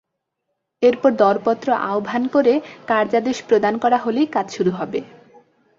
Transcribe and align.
এরপর 0.81 1.11
দরপত্র 1.15 1.67
আহ্বান 1.87 2.23
করে 2.27 2.53
কার্যাদেশ 2.87 3.37
প্রদান 3.47 3.73
করা 3.83 3.97
হলেই 3.97 4.27
কাজ 4.27 4.47
শুরু 4.55 4.71
হবে। 4.71 4.99